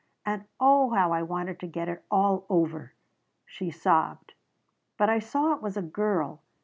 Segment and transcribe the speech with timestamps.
[0.25, 2.93] And oh how I wanted to get it all over!"
[3.45, 4.33] She sobbed.
[4.97, 6.41] "But I saw it was a girl.